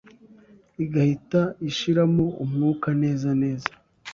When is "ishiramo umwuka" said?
1.69-2.87